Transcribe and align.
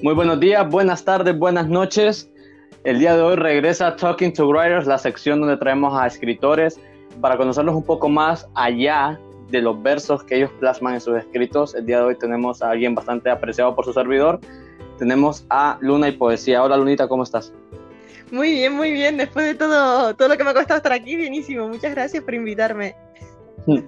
Muy 0.00 0.14
buenos 0.14 0.38
días, 0.38 0.70
buenas 0.70 1.04
tardes, 1.04 1.36
buenas 1.36 1.68
noches. 1.68 2.30
El 2.84 3.00
día 3.00 3.16
de 3.16 3.22
hoy 3.22 3.34
regresa 3.34 3.96
Talking 3.96 4.32
to 4.32 4.46
Writers, 4.46 4.86
la 4.86 4.96
sección 4.96 5.40
donde 5.40 5.56
traemos 5.56 5.92
a 6.00 6.06
escritores 6.06 6.78
para 7.20 7.36
conocerlos 7.36 7.74
un 7.74 7.82
poco 7.82 8.08
más 8.08 8.48
allá 8.54 9.18
de 9.50 9.60
los 9.60 9.82
versos 9.82 10.22
que 10.22 10.36
ellos 10.36 10.52
plasman 10.60 10.94
en 10.94 11.00
sus 11.00 11.18
escritos. 11.18 11.74
El 11.74 11.86
día 11.86 11.98
de 11.98 12.04
hoy 12.04 12.14
tenemos 12.16 12.62
a 12.62 12.70
alguien 12.70 12.94
bastante 12.94 13.28
apreciado 13.28 13.74
por 13.74 13.84
su 13.84 13.92
servidor. 13.92 14.38
Tenemos 14.98 15.44
a 15.50 15.78
Luna 15.80 16.06
y 16.10 16.12
Poesía. 16.12 16.62
Hola 16.62 16.76
Lunita, 16.76 17.08
¿cómo 17.08 17.24
estás? 17.24 17.52
Muy 18.30 18.52
bien, 18.52 18.74
muy 18.74 18.92
bien. 18.92 19.16
Después 19.16 19.46
de 19.46 19.56
todo, 19.56 20.14
todo 20.14 20.28
lo 20.28 20.36
que 20.36 20.44
me 20.44 20.50
ha 20.50 20.54
costado 20.54 20.76
estar 20.76 20.92
aquí, 20.92 21.16
bienísimo. 21.16 21.66
Muchas 21.66 21.92
gracias 21.92 22.22
por 22.22 22.34
invitarme. 22.34 22.94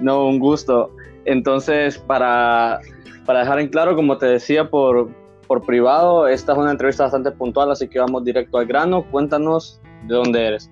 No, 0.00 0.26
un 0.26 0.38
gusto. 0.38 0.90
Entonces, 1.26 1.98
para, 1.98 2.80
para 3.26 3.40
dejar 3.40 3.60
en 3.60 3.68
claro, 3.68 3.94
como 3.94 4.18
te 4.18 4.26
decía 4.26 4.68
por, 4.68 5.08
por 5.44 5.64
privado, 5.64 6.26
esta 6.26 6.52
es 6.52 6.58
una 6.58 6.70
entrevista 6.70 7.04
bastante 7.04 7.30
puntual, 7.30 7.70
así 7.70 7.88
que 7.88 7.98
vamos 7.98 8.24
directo 8.24 8.58
al 8.58 8.66
grano. 8.66 9.04
Cuéntanos 9.10 9.80
de 10.06 10.14
dónde 10.14 10.46
eres. 10.46 10.70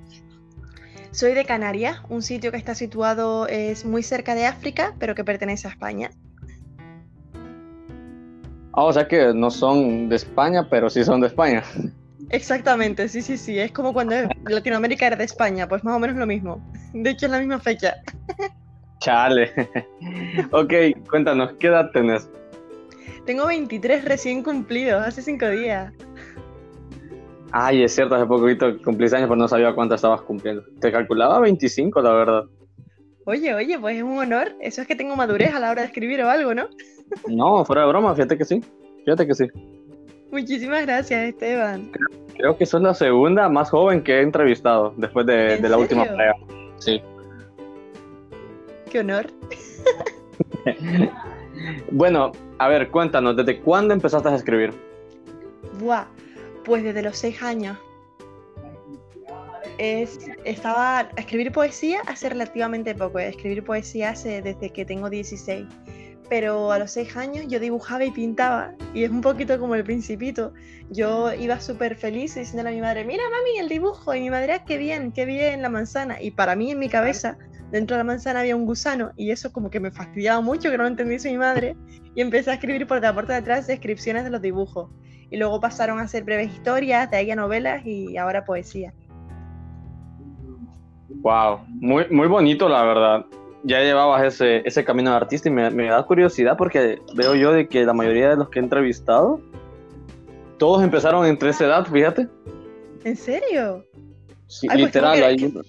Soy 1.10 1.34
de 1.34 1.44
Canarias, 1.44 2.00
un 2.08 2.22
sitio 2.22 2.50
que 2.50 2.56
está 2.56 2.74
situado 2.74 3.46
es 3.46 3.84
muy 3.84 4.02
cerca 4.02 4.34
de 4.34 4.46
África, 4.46 4.94
pero 4.98 5.14
que 5.14 5.24
pertenece 5.24 5.68
a 5.68 5.70
España. 5.70 6.10
Ah, 8.72 8.84
o 8.84 8.92
sea 8.92 9.06
que 9.06 9.34
no 9.34 9.50
son 9.50 10.08
de 10.08 10.16
España, 10.16 10.66
pero 10.70 10.88
sí 10.88 11.04
son 11.04 11.20
de 11.20 11.26
España. 11.26 11.62
Exactamente, 12.30 13.08
sí, 13.08 13.20
sí, 13.20 13.36
sí. 13.36 13.58
Es 13.58 13.72
como 13.72 13.92
cuando 13.92 14.14
Latinoamérica 14.48 15.06
era 15.06 15.16
de 15.16 15.24
España, 15.24 15.68
pues 15.68 15.84
más 15.84 15.94
o 15.94 15.98
menos 15.98 16.16
lo 16.16 16.26
mismo. 16.26 16.62
De 16.94 17.10
hecho, 17.10 17.26
es 17.26 17.32
la 17.32 17.38
misma 17.38 17.58
fecha. 17.58 17.96
Chale. 19.00 19.52
ok, 20.52 20.72
cuéntanos, 21.10 21.52
¿qué 21.60 21.66
edad 21.66 21.90
tenés? 21.92 22.30
Tengo 23.24 23.46
23 23.46 24.04
recién 24.04 24.42
cumplidos, 24.42 25.02
hace 25.06 25.22
5 25.22 25.48
días. 25.50 25.92
Ay, 27.52 27.84
es 27.84 27.94
cierto, 27.94 28.14
hace 28.14 28.26
poquito 28.26 28.66
cumplís 28.82 29.12
años, 29.12 29.28
pero 29.28 29.36
no 29.36 29.46
sabía 29.46 29.74
cuánto 29.74 29.94
estabas 29.94 30.22
cumpliendo. 30.22 30.64
Te 30.80 30.90
calculaba 30.90 31.38
25, 31.40 32.00
la 32.00 32.12
verdad. 32.12 32.44
Oye, 33.26 33.54
oye, 33.54 33.78
pues 33.78 33.96
es 33.96 34.02
un 34.02 34.18
honor. 34.18 34.52
Eso 34.60 34.80
es 34.80 34.88
que 34.88 34.96
tengo 34.96 35.14
madurez 35.16 35.54
a 35.54 35.60
la 35.60 35.70
hora 35.70 35.82
de 35.82 35.88
escribir 35.88 36.22
o 36.22 36.30
algo, 36.30 36.54
¿no? 36.54 36.68
no, 37.28 37.64
fuera 37.64 37.82
de 37.82 37.88
broma, 37.88 38.14
fíjate 38.14 38.38
que 38.38 38.44
sí. 38.44 38.62
Fíjate 39.04 39.26
que 39.26 39.34
sí. 39.34 39.44
Muchísimas 40.30 40.86
gracias, 40.86 41.28
Esteban. 41.28 41.92
Creo, 42.34 42.56
que 42.56 42.64
sos 42.64 42.80
la 42.80 42.94
segunda 42.94 43.50
más 43.50 43.68
joven 43.68 44.02
que 44.02 44.14
he 44.14 44.22
entrevistado 44.22 44.94
después 44.96 45.26
de, 45.26 45.60
la 45.60 45.76
última 45.76 46.04
prueba. 46.04 46.34
Sí. 46.78 47.02
Qué 48.90 49.00
honor. 49.00 49.26
bueno, 51.90 52.32
a 52.58 52.68
ver, 52.68 52.90
cuéntanos, 52.90 53.36
¿desde 53.36 53.60
cuándo 53.60 53.94
empezaste 53.94 54.28
a 54.28 54.34
escribir? 54.34 54.72
Buah, 55.78 56.06
pues 56.64 56.82
desde 56.82 57.02
los 57.02 57.16
seis 57.16 57.42
años. 57.42 57.78
Es, 59.78 60.30
estaba 60.44 61.08
escribir 61.16 61.50
poesía 61.50 62.00
hace 62.06 62.28
relativamente 62.28 62.94
poco, 62.94 63.18
eh, 63.18 63.28
escribir 63.28 63.64
poesía 63.64 64.10
hace 64.10 64.42
desde 64.42 64.70
que 64.70 64.84
tengo 64.84 65.08
16, 65.08 65.66
pero 66.28 66.70
a 66.72 66.78
los 66.78 66.92
seis 66.92 67.16
años 67.16 67.46
yo 67.48 67.58
dibujaba 67.58 68.04
y 68.04 68.10
pintaba 68.10 68.74
y 68.94 69.04
es 69.04 69.10
un 69.10 69.22
poquito 69.22 69.58
como 69.58 69.74
el 69.74 69.82
principito. 69.82 70.52
Yo 70.90 71.32
iba 71.32 71.58
súper 71.58 71.96
feliz 71.96 72.34
diciéndole 72.34 72.68
a 72.68 72.72
mi 72.72 72.80
madre, 72.80 73.04
mira 73.04 73.22
mami 73.30 73.58
el 73.58 73.68
dibujo 73.68 74.14
y 74.14 74.20
mi 74.20 74.30
madre, 74.30 74.52
ah, 74.52 74.64
qué 74.64 74.76
bien, 74.76 75.10
qué 75.10 75.24
bien 75.24 75.62
la 75.62 75.70
manzana 75.70 76.20
y 76.20 76.32
para 76.32 76.54
mí 76.54 76.70
en 76.70 76.78
mi 76.78 76.88
cabeza 76.88 77.38
dentro 77.72 77.96
de 77.96 78.00
la 78.00 78.04
manzana 78.04 78.40
había 78.40 78.54
un 78.54 78.66
gusano 78.66 79.12
y 79.16 79.30
eso 79.30 79.50
como 79.50 79.70
que 79.70 79.80
me 79.80 79.90
fastidiaba 79.90 80.40
mucho 80.42 80.70
que 80.70 80.76
no 80.76 80.84
lo 80.84 80.90
entendiese 80.90 81.30
mi 81.30 81.38
madre 81.38 81.74
y 82.14 82.20
empecé 82.20 82.50
a 82.50 82.54
escribir 82.54 82.86
por 82.86 83.00
la 83.00 83.14
puerta 83.14 83.32
de 83.32 83.38
atrás 83.38 83.66
descripciones 83.66 84.24
de 84.24 84.30
los 84.30 84.42
dibujos 84.42 84.90
y 85.30 85.38
luego 85.38 85.58
pasaron 85.58 85.98
a 85.98 86.06
ser 86.06 86.24
breves 86.24 86.52
historias, 86.52 87.10
de 87.10 87.16
ahí 87.16 87.30
a 87.30 87.36
novelas 87.36 87.84
y 87.86 88.18
ahora 88.18 88.44
poesía. 88.44 88.92
Wow, 91.08 91.60
muy, 91.68 92.06
muy 92.10 92.28
bonito 92.28 92.68
la 92.68 92.84
verdad. 92.84 93.24
Ya 93.64 93.80
llevabas 93.80 94.24
ese, 94.24 94.60
ese 94.66 94.84
camino 94.84 95.10
de 95.10 95.16
artista 95.16 95.48
y 95.48 95.52
me, 95.52 95.70
me, 95.70 95.86
da 95.86 96.02
curiosidad 96.02 96.56
porque 96.58 97.00
veo 97.14 97.34
yo 97.34 97.52
de 97.52 97.68
que 97.68 97.84
la 97.86 97.94
mayoría 97.94 98.30
de 98.30 98.36
los 98.36 98.50
que 98.50 98.58
he 98.58 98.62
entrevistado, 98.62 99.40
todos 100.58 100.82
empezaron 100.82 101.24
entre 101.24 101.50
esa 101.50 101.64
edad, 101.64 101.86
fíjate. 101.86 102.28
¿En 103.04 103.16
serio? 103.16 103.86
Sí, 104.48 104.66
pues 104.66 104.78
literal. 104.78 105.22
hay, 105.22 105.44
una, 105.44 105.62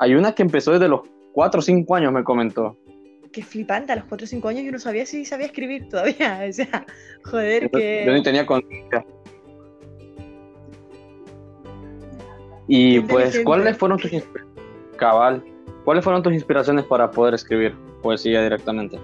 hay 0.00 0.14
una 0.14 0.34
que 0.34 0.42
empezó 0.42 0.72
desde 0.72 0.88
los 0.88 1.02
4 1.32 1.60
o 1.60 1.62
5 1.62 1.94
años, 1.94 2.12
me 2.12 2.24
comentó 2.24 2.76
qué 3.32 3.42
flipante, 3.42 3.92
a 3.92 3.96
los 3.96 4.04
4 4.06 4.24
o 4.24 4.28
5 4.28 4.48
años 4.48 4.64
yo 4.64 4.72
no 4.72 4.78
sabía 4.78 5.06
si 5.06 5.24
sabía 5.24 5.46
escribir 5.46 5.88
todavía. 5.88 6.40
O 6.48 6.52
sea, 6.52 6.86
joder, 7.24 7.70
que. 7.70 8.04
Yo 8.06 8.12
ni 8.12 8.22
tenía 8.22 8.44
conciencia. 8.46 9.04
Y 12.66 13.00
pues, 13.00 13.40
¿cuáles 13.44 13.76
fueron 13.76 13.98
tus 13.98 14.10
cabal? 14.96 15.44
¿Cuáles 15.84 16.04
fueron 16.04 16.22
tus 16.22 16.32
inspiraciones 16.32 16.84
para 16.84 17.10
poder 17.10 17.34
escribir 17.34 17.74
poesía 18.02 18.42
directamente? 18.42 18.98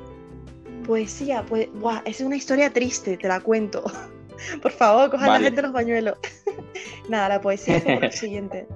Poesía, 0.87 1.45
pues, 1.49 1.69
buah, 1.75 2.01
es 2.05 2.21
una 2.21 2.37
historia 2.37 2.73
triste, 2.73 3.17
te 3.17 3.27
la 3.27 3.41
cuento. 3.41 3.83
Por 4.63 4.71
favor, 4.71 5.11
cojan 5.11 5.29
la 5.29 5.41
gente 5.41 5.63
los 5.63 5.73
pañuelos. 5.73 6.17
Nada, 7.09 7.29
la 7.29 7.41
poesía 7.41 7.81
fue 7.81 7.99
lo 8.01 8.13
siguiente. 8.13 8.69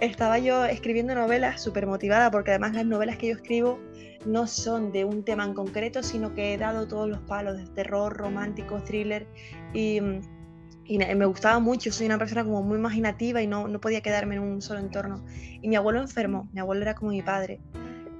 Estaba 0.00 0.38
yo 0.38 0.64
escribiendo 0.64 1.12
novelas 1.16 1.60
súper 1.60 1.84
motivada 1.88 2.30
porque 2.30 2.50
además 2.52 2.72
las 2.74 2.86
novelas 2.86 3.16
que 3.16 3.28
yo 3.28 3.34
escribo 3.34 3.80
no 4.24 4.46
son 4.46 4.92
de 4.92 5.04
un 5.04 5.24
tema 5.24 5.44
en 5.44 5.54
concreto, 5.54 6.04
sino 6.04 6.34
que 6.34 6.54
he 6.54 6.58
dado 6.58 6.86
todos 6.86 7.08
los 7.08 7.18
palos 7.22 7.56
de 7.56 7.66
terror, 7.66 8.16
romántico, 8.16 8.80
thriller 8.84 9.26
y, 9.74 10.00
me 10.00 11.26
gustaba 11.26 11.58
mucho, 11.58 11.92
soy 11.92 12.06
una 12.06 12.16
persona 12.16 12.44
como 12.44 12.62
muy 12.62 12.78
imaginativa 12.78 13.42
y 13.42 13.48
no, 13.48 13.66
no 13.66 13.80
podía 13.80 14.00
quedarme 14.00 14.36
en 14.36 14.42
un 14.42 14.62
solo 14.62 14.80
entorno. 14.80 15.22
Y 15.60 15.68
mi 15.68 15.74
abuelo 15.74 16.00
enfermó, 16.00 16.48
mi 16.52 16.60
abuelo 16.60 16.82
era 16.82 16.94
como 16.94 17.10
mi 17.10 17.20
padre. 17.20 17.60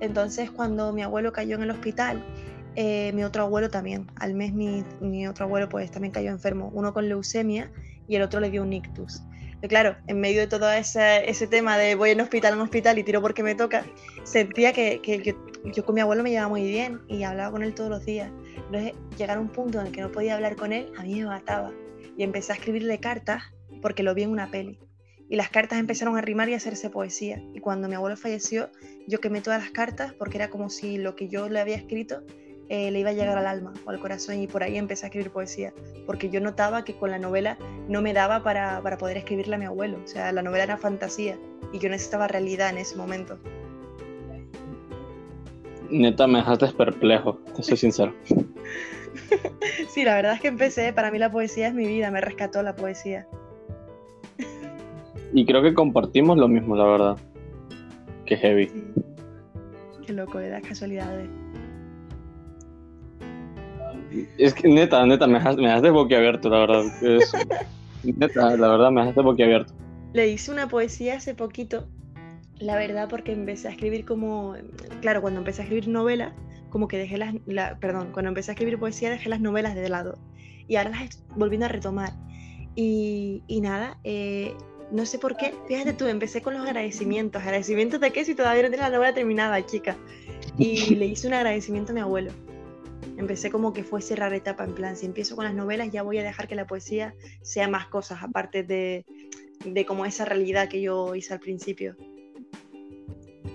Entonces 0.00 0.50
cuando 0.50 0.92
mi 0.92 1.02
abuelo 1.02 1.32
cayó 1.32 1.56
en 1.56 1.62
el 1.62 1.70
hospital, 1.70 2.24
eh, 2.74 3.12
mi 3.14 3.22
otro 3.22 3.44
abuelo 3.44 3.70
también, 3.70 4.08
al 4.16 4.34
mes 4.34 4.52
mi, 4.52 4.84
mi 5.00 5.28
otro 5.28 5.46
abuelo 5.46 5.68
pues 5.68 5.92
también 5.92 6.12
cayó 6.12 6.30
enfermo, 6.30 6.70
uno 6.74 6.92
con 6.92 7.08
leucemia 7.08 7.70
y 8.08 8.16
el 8.16 8.22
otro 8.22 8.40
le 8.40 8.50
dio 8.50 8.64
un 8.64 8.72
ictus 8.72 9.22
claro, 9.66 9.96
en 10.06 10.20
medio 10.20 10.40
de 10.40 10.46
todo 10.46 10.70
ese, 10.70 11.46
tema 11.50 11.76
de 11.76 11.94
voy 11.94 12.10
en 12.10 12.20
hospital, 12.20 12.54
en 12.54 12.60
hospital 12.60 12.98
y 12.98 13.02
tiro 13.02 13.20
porque 13.20 13.42
me 13.42 13.54
toca, 13.54 13.84
sentía 14.22 14.72
que, 14.72 15.00
que, 15.00 15.34
yo 15.64 15.84
con 15.84 15.94
mi 15.94 16.00
abuelo 16.00 16.22
me 16.22 16.30
llevaba 16.30 16.48
muy 16.48 16.62
bien 16.62 17.00
y 17.08 17.24
hablaba 17.24 17.50
con 17.50 17.62
él 17.62 17.74
todos 17.74 17.90
los 17.90 18.04
días. 18.04 18.30
Entonces, 18.66 18.92
llegar 19.16 19.38
a 19.38 19.40
un 19.40 19.48
punto 19.48 19.80
en 19.80 19.88
el 19.88 19.92
que 19.92 20.00
no 20.00 20.12
podía 20.12 20.34
hablar 20.34 20.56
con 20.56 20.72
él, 20.72 20.92
a 20.96 21.02
mí 21.02 21.20
me 21.20 21.26
mataba. 21.26 21.72
Y 22.16 22.22
empecé 22.22 22.52
a 22.52 22.56
escribirle 22.56 23.00
cartas 23.00 23.42
porque 23.82 24.02
lo 24.02 24.14
vi 24.14 24.22
en 24.22 24.30
una 24.30 24.50
peli. 24.50 24.78
Y 25.28 25.36
las 25.36 25.50
cartas 25.50 25.78
empezaron 25.78 26.16
a 26.16 26.20
rimar 26.22 26.48
y 26.48 26.54
a 26.54 26.56
hacerse 26.56 26.88
poesía. 26.88 27.42
Y 27.54 27.60
cuando 27.60 27.88
mi 27.88 27.94
abuelo 27.94 28.16
falleció, 28.16 28.70
yo 29.06 29.20
quemé 29.20 29.40
todas 29.40 29.60
las 29.60 29.70
cartas 29.70 30.14
porque 30.14 30.38
era 30.38 30.48
como 30.48 30.70
si 30.70 30.96
lo 30.96 31.16
que 31.16 31.28
yo 31.28 31.48
le 31.48 31.60
había 31.60 31.76
escrito 31.76 32.22
eh, 32.68 32.90
le 32.90 33.00
iba 33.00 33.10
a 33.10 33.12
llegar 33.14 33.38
al 33.38 33.46
alma 33.46 33.72
o 33.86 33.90
al 33.90 33.98
corazón 33.98 34.40
y 34.40 34.46
por 34.46 34.62
ahí 34.62 34.76
empecé 34.76 35.06
a 35.06 35.08
escribir 35.08 35.30
poesía, 35.30 35.72
porque 36.06 36.28
yo 36.28 36.40
notaba 36.40 36.84
que 36.84 36.94
con 36.94 37.10
la 37.10 37.18
novela 37.18 37.58
no 37.88 38.02
me 38.02 38.12
daba 38.12 38.42
para, 38.42 38.82
para 38.82 38.98
poder 38.98 39.16
escribirle 39.16 39.54
a 39.54 39.58
mi 39.58 39.64
abuelo, 39.64 39.98
o 40.04 40.06
sea, 40.06 40.32
la 40.32 40.42
novela 40.42 40.64
era 40.64 40.76
fantasía 40.76 41.38
y 41.72 41.78
yo 41.78 41.88
necesitaba 41.88 42.28
realidad 42.28 42.70
en 42.70 42.78
ese 42.78 42.96
momento. 42.96 43.38
Neta, 45.90 46.26
me 46.26 46.38
dejaste 46.38 46.68
perplejo, 46.68 47.38
te 47.56 47.62
soy 47.62 47.78
sincero. 47.78 48.14
sí, 49.88 50.04
la 50.04 50.16
verdad 50.16 50.34
es 50.34 50.40
que 50.40 50.48
empecé, 50.48 50.92
para 50.92 51.10
mí 51.10 51.18
la 51.18 51.30
poesía 51.30 51.68
es 51.68 51.74
mi 51.74 51.86
vida, 51.86 52.10
me 52.10 52.20
rescató 52.20 52.62
la 52.62 52.76
poesía. 52.76 53.26
y 55.32 55.46
creo 55.46 55.62
que 55.62 55.72
compartimos 55.72 56.36
lo 56.36 56.48
mismo, 56.48 56.76
la 56.76 56.84
verdad. 56.84 57.16
Qué 58.26 58.36
heavy. 58.36 58.70
Qué 60.06 60.12
loco, 60.12 60.38
de 60.38 60.50
las 60.50 60.62
casualidades. 60.62 61.28
Es 64.38 64.54
que 64.54 64.68
neta, 64.68 65.04
neta, 65.06 65.26
me 65.26 65.34
dejaste, 65.34 65.62
me 65.62 65.90
boquiabierto, 65.90 66.48
la 66.48 66.58
verdad. 66.58 66.84
neta, 68.04 68.56
la 68.56 68.68
verdad, 68.68 68.90
me 68.90 69.00
dejaste 69.00 69.20
boquiabierto. 69.20 69.72
Le 70.12 70.28
hice 70.28 70.50
una 70.50 70.68
poesía 70.68 71.16
hace 71.16 71.34
poquito, 71.34 71.86
la 72.58 72.76
verdad, 72.76 73.08
porque 73.08 73.32
empecé 73.32 73.68
a 73.68 73.70
escribir 73.72 74.04
como. 74.04 74.54
Claro, 75.00 75.20
cuando 75.20 75.40
empecé 75.40 75.62
a 75.62 75.64
escribir 75.64 75.88
novelas, 75.88 76.32
como 76.70 76.88
que 76.88 76.98
dejé 76.98 77.18
las. 77.18 77.34
perdón, 77.80 78.10
cuando 78.12 78.28
empecé 78.28 78.50
a 78.50 78.54
escribir 78.54 78.78
poesía, 78.78 79.10
dejé 79.10 79.28
las 79.28 79.40
novelas 79.40 79.74
de 79.74 79.88
lado. 79.88 80.18
Y 80.66 80.76
ahora 80.76 80.90
las 80.90 81.02
estoy 81.02 81.24
volviendo 81.36 81.66
a 81.66 81.68
retomar. 81.68 82.12
Y, 82.74 83.42
y 83.46 83.60
nada, 83.60 83.98
eh, 84.04 84.54
no 84.92 85.04
sé 85.04 85.18
por 85.18 85.36
qué, 85.36 85.52
fíjate 85.66 85.92
tú, 85.94 86.06
empecé 86.06 86.42
con 86.42 86.54
los 86.54 86.66
agradecimientos. 86.66 87.42
¿Agradecimientos 87.42 88.00
de 88.00 88.12
qué 88.12 88.24
si 88.24 88.34
todavía 88.34 88.62
no 88.62 88.70
tengo 88.70 88.82
la 88.82 88.90
novela 88.90 89.14
terminada, 89.14 89.64
chica? 89.66 89.96
Y 90.58 90.94
le 90.94 91.06
hice 91.06 91.26
un 91.26 91.34
agradecimiento 91.34 91.92
a 91.92 91.94
mi 91.94 92.00
abuelo 92.00 92.32
empecé 93.18 93.50
como 93.50 93.72
que 93.72 93.82
fue 93.82 94.00
cerrar 94.00 94.32
etapa, 94.32 94.64
en 94.64 94.74
plan, 94.74 94.96
si 94.96 95.04
empiezo 95.04 95.36
con 95.36 95.44
las 95.44 95.54
novelas 95.54 95.90
ya 95.90 96.02
voy 96.02 96.18
a 96.18 96.22
dejar 96.22 96.48
que 96.48 96.54
la 96.54 96.66
poesía 96.66 97.14
sea 97.42 97.68
más 97.68 97.86
cosas, 97.88 98.22
aparte 98.22 98.62
de, 98.62 99.04
de 99.64 99.84
como 99.84 100.06
esa 100.06 100.24
realidad 100.24 100.68
que 100.68 100.80
yo 100.80 101.14
hice 101.14 101.34
al 101.34 101.40
principio. 101.40 101.96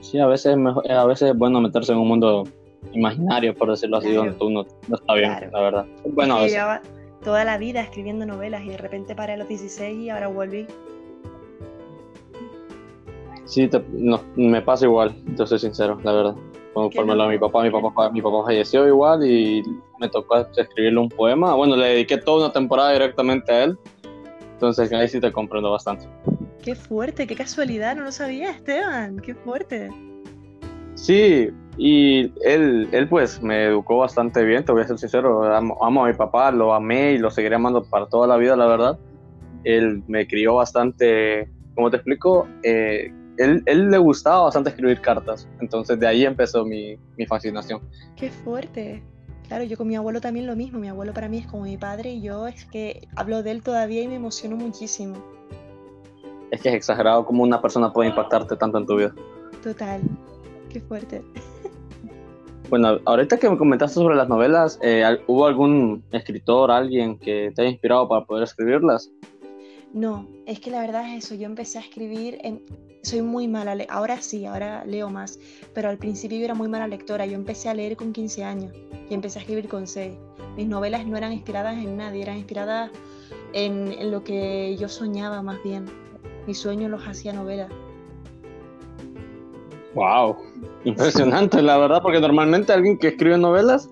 Sí, 0.01 0.19
a 0.19 0.27
veces, 0.27 0.57
es 0.83 0.92
a 0.92 1.06
veces 1.06 1.30
es 1.30 1.38
bueno 1.38 1.62
meterse 1.62 1.94
en 1.94 2.00
un 2.00 2.10
mundo 2.10 2.44
imaginario, 2.92 3.56
por 3.56 3.69
decirlo 3.69 3.98
así, 3.98 4.12
donde 4.12 4.33
tú 4.33 4.50
no, 4.50 4.65
no 4.89 4.95
está 4.95 5.13
bien, 5.13 5.31
la 5.51 5.62
verdad. 5.62 5.86
Bueno, 6.06 6.36
a 6.36 6.45
llevaba 6.45 6.81
toda 7.24 7.45
la 7.45 7.57
vida 7.57 7.81
escribiendo 7.81 8.25
novelas 8.25 8.63
y 8.66 8.69
de 8.69 8.77
repente 8.77 9.16
paré 9.16 9.33
a 9.33 9.38
los 9.38 9.48
16 9.48 9.98
y 9.98 10.09
ahora 10.09 10.27
volví. 10.27 10.68
Sí, 13.45 13.69
no, 13.94 14.21
me 14.36 14.62
pasa 14.62 14.86
igual, 14.86 15.16
te 15.38 15.48
soy 15.48 15.59
sincero, 15.59 16.00
la 16.04 16.12
verdad. 16.12 16.36
Conforme 16.73 17.15
lo 17.15 17.27
mi 17.27 17.37
papá, 17.37 17.63
mi 17.63 17.69
papá, 17.69 18.09
mi 18.09 18.21
papá 18.21 18.45
falleció 18.45 18.87
igual 18.87 19.25
y 19.25 19.63
me 19.99 20.09
tocó 20.09 20.37
escribirle 20.37 20.99
un 20.99 21.09
poema. 21.09 21.53
Bueno, 21.53 21.75
le 21.75 21.87
dediqué 21.87 22.17
toda 22.17 22.45
una 22.45 22.53
temporada 22.53 22.93
directamente 22.93 23.51
a 23.51 23.63
él. 23.65 23.77
Entonces 24.53 24.91
ahí 24.91 25.07
sí 25.07 25.19
te 25.19 25.31
comprendo 25.31 25.71
bastante. 25.71 26.07
Qué 26.63 26.73
fuerte, 26.73 27.27
qué 27.27 27.35
casualidad, 27.35 27.95
no 27.95 28.03
lo 28.03 28.11
sabía 28.11 28.51
Esteban, 28.51 29.17
qué 29.19 29.35
fuerte. 29.35 29.89
Sí, 30.95 31.49
y 31.77 32.31
él, 32.43 32.87
él 32.91 33.07
pues 33.09 33.41
me 33.41 33.65
educó 33.65 33.97
bastante 33.97 34.43
bien, 34.43 34.63
te 34.63 34.71
voy 34.71 34.83
a 34.83 34.87
ser 34.87 34.97
sincero, 34.97 35.43
amo, 35.53 35.77
amo, 35.83 36.05
a 36.05 36.07
mi 36.07 36.13
papá, 36.13 36.51
lo 36.51 36.73
amé 36.73 37.13
y 37.13 37.17
lo 37.17 37.29
seguiré 37.29 37.55
amando 37.55 37.83
para 37.83 38.07
toda 38.07 38.27
la 38.27 38.37
vida, 38.37 38.55
la 38.55 38.67
verdad. 38.67 38.99
Él 39.63 40.03
me 40.07 40.27
crió 40.27 40.55
bastante, 40.55 41.49
como 41.75 41.89
te 41.89 41.97
explico, 41.97 42.47
eh, 42.63 43.11
él, 43.38 43.63
él, 43.65 43.89
le 43.89 43.97
gustaba 43.97 44.44
bastante 44.44 44.69
escribir 44.69 45.01
cartas, 45.01 45.47
entonces 45.59 46.00
de 46.00 46.07
ahí 46.07 46.25
empezó 46.25 46.65
mi, 46.65 46.97
mi, 47.18 47.25
fascinación. 47.25 47.81
Qué 48.15 48.30
fuerte. 48.30 49.03
Claro, 49.47 49.63
yo 49.65 49.77
con 49.77 49.88
mi 49.88 49.95
abuelo 49.95 50.21
también 50.21 50.47
lo 50.47 50.56
mismo, 50.56 50.80
mi 50.80 50.88
abuelo 50.88 51.13
para 51.13 51.27
mí 51.27 51.39
es 51.39 51.47
como 51.47 51.63
mi 51.63 51.77
padre 51.77 52.12
y 52.12 52.21
yo 52.21 52.47
es 52.47 52.65
que 52.65 53.07
hablo 53.15 53.44
de 53.44 53.51
él 53.51 53.62
todavía 53.62 54.01
y 54.01 54.07
me 54.07 54.15
emociono 54.15 54.56
muchísimo. 54.56 55.15
Es 56.51 56.62
que 56.62 56.69
es 56.69 56.75
exagerado 56.75 57.25
cómo 57.25 57.44
una 57.44 57.62
persona 57.62 57.91
puede 57.91 58.09
impactarte 58.09 58.56
tanto 58.56 58.77
en 58.77 58.85
tu 58.85 58.95
vida. 58.97 59.13
Total, 59.62 60.01
qué 60.69 60.80
fuerte. 60.80 61.24
Bueno, 62.69 62.97
ahorita 63.06 63.38
que 63.38 63.47
me 63.47 63.57
comentaste 63.57 63.95
sobre 63.95 64.15
las 64.15 64.27
novelas, 64.27 64.80
eh, 64.81 65.03
¿hubo 65.27 65.45
algún 65.45 66.03
escritor, 66.12 66.71
alguien 66.71 67.19
que 67.19 67.51
te 67.53 67.62
haya 67.62 67.69
inspirado 67.69 68.07
para 68.07 68.25
poder 68.25 68.45
escribirlas? 68.45 69.12
No, 69.94 70.28
es 70.48 70.60
que 70.60 70.72
la 70.72 70.81
verdad 70.81 71.07
es 71.07 71.24
eso, 71.24 71.36
yo 71.36 71.45
empecé 71.45 71.78
a 71.78 71.81
escribir, 71.81 72.40
soy 73.04 73.22
muy 73.22 73.48
mala, 73.48 73.78
ahora 73.90 74.19
sí, 74.22 74.44
ahora 74.48 74.84
leo 74.86 75.12
más, 75.12 75.40
pero 75.75 75.88
al 75.88 76.00
principio 76.00 76.40
yo 76.40 76.45
era 76.45 76.56
muy 76.56 76.68
mala 76.68 76.88
lectora, 76.88 77.28
yo 77.28 77.36
empecé 77.36 77.69
a 77.69 77.75
leer 77.75 77.95
con 77.95 78.12
15 78.12 78.44
años 78.44 78.74
y 79.07 79.13
empecé 79.13 79.38
a 79.38 79.42
escribir 79.44 79.69
con 79.69 79.86
6. 79.86 80.16
Mis 80.57 80.68
novelas 80.68 81.06
no 81.06 81.16
eran 81.16 81.31
inspiradas 81.31 81.78
en 81.78 81.95
nadie, 81.95 82.24
eran 82.24 82.38
inspiradas 82.38 82.90
en, 83.54 83.92
en 83.92 84.10
lo 84.10 84.24
que 84.24 84.75
yo 84.78 84.90
soñaba 84.90 85.44
más 85.44 85.62
bien. 85.63 85.86
Mis 86.48 86.57
sueños 86.57 86.90
los 86.90 87.07
hacía 87.07 87.31
novelas. 87.31 87.69
Wow, 89.94 90.38
impresionante, 90.86 91.62
la 91.62 91.78
verdad, 91.78 92.01
porque 92.01 92.19
normalmente 92.19 92.74
alguien 92.74 92.98
que 92.98 93.10
escribe 93.10 93.38
novelas 93.38 93.90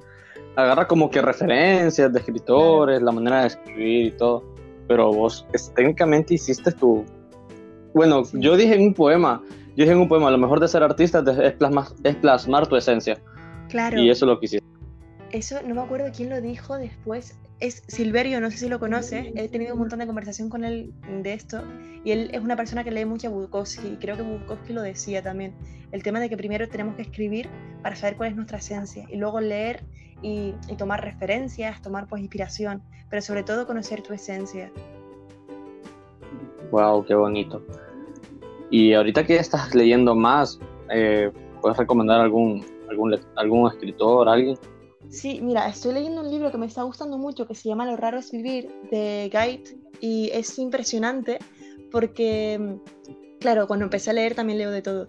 agarra 0.55 0.87
como 0.87 1.11
que 1.11 1.21
referencias 1.21 2.11
de 2.11 2.19
escritores, 2.19 3.01
la 3.03 3.11
manera 3.11 3.41
de 3.41 3.47
escribir 3.47 4.05
y 4.07 4.11
todo. 4.11 4.50
Pero 4.91 5.13
vos 5.13 5.47
técnicamente 5.73 6.33
hiciste 6.33 6.69
tu. 6.73 7.05
Bueno, 7.93 8.23
yo 8.33 8.57
dije 8.57 8.75
en 8.75 8.81
un 8.81 8.93
poema, 8.93 9.41
yo 9.69 9.85
dije 9.85 9.93
en 9.93 9.99
un 9.99 10.09
poema, 10.09 10.29
lo 10.29 10.37
mejor 10.37 10.59
de 10.59 10.67
ser 10.67 10.83
artista 10.83 11.23
es 11.41 11.53
plasmar, 11.53 11.85
es 12.03 12.17
plasmar 12.17 12.67
tu 12.67 12.75
esencia. 12.75 13.17
Claro. 13.69 14.01
Y 14.01 14.09
eso 14.09 14.25
es 14.25 14.29
lo 14.29 14.37
que 14.37 14.47
hiciste. 14.47 14.67
Eso 15.31 15.59
no 15.65 15.75
me 15.75 15.81
acuerdo 15.81 16.11
quién 16.13 16.29
lo 16.29 16.41
dijo 16.41 16.77
después. 16.77 17.39
Es 17.61 17.83
Silverio, 17.87 18.41
no 18.41 18.49
sé 18.49 18.57
si 18.57 18.69
lo 18.69 18.79
conoces. 18.79 19.27
He 19.35 19.47
tenido 19.47 19.73
un 19.73 19.79
montón 19.79 19.99
de 19.99 20.07
conversación 20.07 20.49
con 20.49 20.63
él 20.63 20.91
de 21.21 21.33
esto. 21.33 21.61
Y 22.03 22.09
él 22.09 22.31
es 22.33 22.41
una 22.41 22.55
persona 22.55 22.83
que 22.83 22.89
lee 22.89 23.05
mucho 23.05 23.27
a 23.27 23.29
Bukowski. 23.29 23.87
Y 23.87 23.95
creo 23.97 24.17
que 24.17 24.23
Bukowski 24.23 24.73
lo 24.73 24.81
decía 24.81 25.21
también. 25.21 25.53
El 25.91 26.01
tema 26.01 26.19
de 26.19 26.27
que 26.27 26.35
primero 26.35 26.67
tenemos 26.67 26.95
que 26.95 27.03
escribir 27.03 27.47
para 27.83 27.95
saber 27.95 28.17
cuál 28.17 28.31
es 28.31 28.35
nuestra 28.35 28.57
esencia. 28.57 29.05
Y 29.11 29.17
luego 29.17 29.39
leer 29.41 29.83
y, 30.23 30.55
tomar 30.75 31.03
referencias, 31.03 31.79
tomar 31.83 32.07
pues 32.07 32.23
inspiración. 32.23 32.81
Pero 33.11 33.21
sobre 33.21 33.43
todo 33.43 33.67
conocer 33.67 34.01
tu 34.01 34.11
esencia. 34.11 34.71
Wow, 36.71 37.05
qué 37.05 37.13
bonito. 37.13 37.63
Y 38.71 38.93
ahorita 38.93 39.23
que 39.23 39.35
estás 39.35 39.75
leyendo 39.75 40.15
más, 40.15 40.59
eh, 40.89 41.31
¿puedes 41.61 41.77
recomendar 41.77 42.21
algún, 42.21 42.65
algún, 42.89 43.15
algún 43.35 43.71
escritor, 43.71 44.27
alguien? 44.27 44.57
Sí, 45.11 45.41
mira, 45.41 45.67
estoy 45.67 45.93
leyendo 45.93 46.21
un 46.21 46.31
libro 46.31 46.51
que 46.51 46.57
me 46.57 46.65
está 46.65 46.83
gustando 46.83 47.17
mucho 47.17 47.45
que 47.45 47.53
se 47.53 47.67
llama 47.67 47.85
Lo 47.85 47.97
raro 47.97 48.19
es 48.19 48.31
vivir 48.31 48.73
de 48.89 49.29
Guide 49.31 49.77
y 49.99 50.29
es 50.31 50.57
impresionante 50.57 51.37
porque, 51.91 52.77
claro, 53.41 53.67
cuando 53.67 53.83
empecé 53.83 54.09
a 54.11 54.13
leer 54.13 54.35
también 54.35 54.57
leo 54.57 54.71
de 54.71 54.81
todo. 54.81 55.07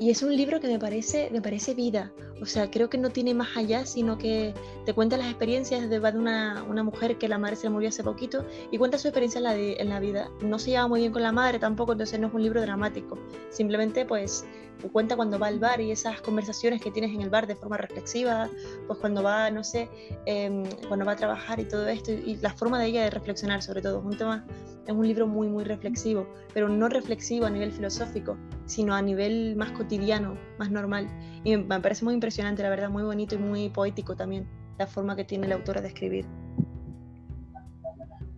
Y 0.00 0.10
es 0.10 0.22
un 0.22 0.36
libro 0.36 0.60
que 0.60 0.68
me 0.68 0.78
parece, 0.78 1.28
me 1.32 1.42
parece 1.42 1.74
vida. 1.74 2.12
O 2.40 2.46
sea, 2.46 2.70
creo 2.70 2.88
que 2.88 2.98
no 2.98 3.10
tiene 3.10 3.34
más 3.34 3.56
allá, 3.56 3.84
sino 3.84 4.16
que 4.16 4.54
te 4.86 4.94
cuenta 4.94 5.16
las 5.16 5.26
experiencias 5.26 5.90
de, 5.90 5.98
una, 5.98 6.64
una 6.68 6.84
mujer 6.84 7.18
que 7.18 7.26
la 7.26 7.36
madre 7.36 7.56
se 7.56 7.64
le 7.64 7.70
murió 7.70 7.88
hace 7.88 8.04
poquito 8.04 8.44
y 8.70 8.78
cuenta 8.78 8.96
su 8.96 9.08
experiencia 9.08 9.38
en 9.38 9.44
la, 9.44 9.56
en 9.56 9.88
la 9.88 9.98
vida. 9.98 10.30
No 10.40 10.60
se 10.60 10.70
lleva 10.70 10.86
muy 10.86 11.00
bien 11.00 11.12
con 11.12 11.22
la 11.22 11.32
madre 11.32 11.58
tampoco, 11.58 11.92
entonces 11.92 12.20
no 12.20 12.28
es 12.28 12.34
un 12.34 12.44
libro 12.44 12.60
dramático. 12.60 13.18
Simplemente, 13.50 14.04
pues, 14.04 14.44
cuenta 14.92 15.16
cuando 15.16 15.38
va 15.38 15.48
al 15.48 15.58
bar 15.58 15.80
y 15.80 15.90
esas 15.90 16.20
conversaciones 16.20 16.80
que 16.80 16.92
tienes 16.92 17.12
en 17.12 17.22
el 17.22 17.30
bar 17.30 17.48
de 17.48 17.56
forma 17.56 17.76
reflexiva, 17.76 18.48
pues 18.86 19.00
cuando 19.00 19.24
va, 19.24 19.50
no 19.50 19.64
sé, 19.64 19.88
em, 20.26 20.64
cuando 20.86 21.04
va 21.04 21.12
a 21.12 21.16
trabajar 21.16 21.58
y 21.58 21.64
todo 21.64 21.88
esto, 21.88 22.12
y, 22.12 22.36
la 22.36 22.54
forma 22.54 22.78
de 22.78 22.86
ella 22.86 23.02
de 23.02 23.10
reflexionar 23.10 23.62
sobre 23.62 23.82
todo. 23.82 23.98
Es 23.98 24.04
un 24.04 24.16
tema, 24.16 24.46
es 24.86 24.94
un 24.94 25.06
libro 25.06 25.26
muy, 25.26 25.48
muy 25.48 25.64
reflexivo, 25.64 26.28
pero 26.54 26.68
no 26.68 26.88
reflexivo 26.88 27.46
a 27.46 27.50
nivel 27.50 27.72
filosófico, 27.72 28.36
sino 28.68 28.94
a 28.94 29.02
nivel 29.02 29.56
más 29.56 29.72
cotidiano, 29.72 30.36
más 30.58 30.70
normal. 30.70 31.08
Y 31.42 31.56
me 31.56 31.80
parece 31.80 32.04
muy 32.04 32.14
impresionante, 32.14 32.62
la 32.62 32.68
verdad, 32.68 32.90
muy 32.90 33.02
bonito 33.02 33.34
y 33.34 33.38
muy 33.38 33.70
poético 33.70 34.14
también, 34.14 34.46
la 34.78 34.86
forma 34.86 35.16
que 35.16 35.24
tiene 35.24 35.48
la 35.48 35.56
autora 35.56 35.80
de 35.80 35.88
escribir. 35.88 36.26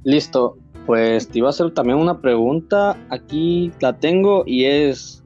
Listo, 0.05 0.57
pues 0.87 1.29
te 1.29 1.39
iba 1.39 1.49
a 1.49 1.51
hacer 1.51 1.73
también 1.73 1.99
una 1.99 2.21
pregunta, 2.21 2.97
aquí 3.11 3.73
la 3.81 3.99
tengo 3.99 4.45
y 4.47 4.65
es, 4.65 5.23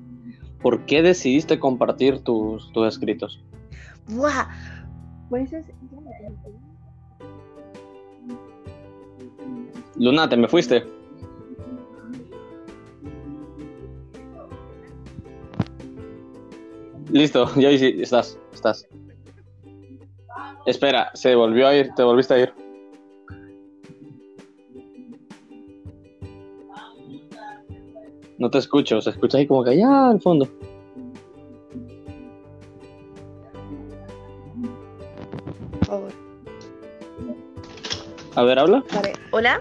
¿por 0.60 0.84
qué 0.86 1.02
decidiste 1.02 1.60
compartir 1.60 2.20
tus, 2.20 2.72
tus 2.72 2.88
escritos? 2.88 3.44
¡Buah! 4.08 4.48
Pues 5.28 5.52
es... 5.52 5.66
Luna, 9.96 10.28
¿te 10.28 10.36
me 10.36 10.48
fuiste? 10.48 10.84
Listo, 17.14 17.48
ya 17.54 17.70
estás, 17.70 18.36
estás. 18.52 18.88
Espera, 20.66 21.12
se 21.14 21.36
volvió 21.36 21.68
a 21.68 21.76
ir, 21.76 21.94
te 21.94 22.02
volviste 22.02 22.34
a 22.34 22.38
ir. 22.40 22.52
No 28.38 28.50
te 28.50 28.58
escucho, 28.58 29.00
se 29.00 29.10
escucha 29.10 29.38
ahí 29.38 29.46
como 29.46 29.62
que 29.62 29.70
allá 29.70 30.08
al 30.08 30.20
fondo. 30.20 30.48
Por 35.70 35.86
favor. 35.86 36.12
A 38.34 38.42
ver, 38.42 38.58
habla. 38.58 38.84
Vale, 38.92 39.12
hola. 39.30 39.60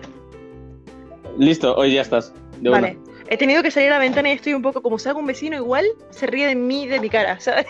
Listo, 1.37 1.75
hoy 1.75 1.93
ya 1.93 2.01
estás. 2.01 2.33
vale. 2.63 3.02
He 3.29 3.37
tenido 3.37 3.63
que 3.63 3.71
salir 3.71 3.89
a 3.89 3.93
la 3.93 3.99
ventana 3.99 4.29
y 4.29 4.33
estoy 4.33 4.53
un 4.53 4.61
poco 4.61 4.81
como 4.81 4.99
salga 4.99 5.19
un 5.19 5.25
vecino 5.25 5.55
igual, 5.55 5.85
se 6.09 6.27
ríe 6.27 6.47
de 6.47 6.55
mí, 6.55 6.87
de 6.87 6.99
mi 6.99 7.09
cara, 7.09 7.39
¿sabes? 7.39 7.65